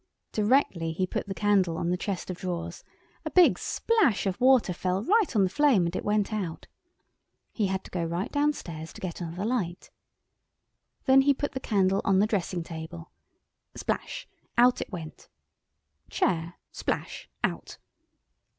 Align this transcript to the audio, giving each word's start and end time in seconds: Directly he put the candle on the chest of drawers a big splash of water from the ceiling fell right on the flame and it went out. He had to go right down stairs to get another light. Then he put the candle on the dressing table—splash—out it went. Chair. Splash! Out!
Directly 0.31 0.93
he 0.93 1.05
put 1.05 1.27
the 1.27 1.35
candle 1.35 1.77
on 1.77 1.91
the 1.91 1.95
chest 1.95 2.31
of 2.31 2.37
drawers 2.39 2.83
a 3.23 3.29
big 3.29 3.59
splash 3.59 4.25
of 4.25 4.41
water 4.41 4.73
from 4.73 4.93
the 5.05 5.07
ceiling 5.07 5.19
fell 5.19 5.19
right 5.19 5.35
on 5.35 5.43
the 5.43 5.49
flame 5.51 5.85
and 5.85 5.95
it 5.95 6.03
went 6.03 6.33
out. 6.33 6.65
He 7.51 7.67
had 7.67 7.83
to 7.83 7.91
go 7.91 8.03
right 8.03 8.31
down 8.31 8.53
stairs 8.53 8.93
to 8.93 9.01
get 9.01 9.21
another 9.21 9.45
light. 9.45 9.91
Then 11.05 11.21
he 11.21 11.35
put 11.35 11.51
the 11.51 11.59
candle 11.59 12.01
on 12.03 12.17
the 12.17 12.25
dressing 12.25 12.63
table—splash—out 12.63 14.81
it 14.81 14.91
went. 14.91 15.29
Chair. 16.09 16.55
Splash! 16.71 17.29
Out! 17.43 17.77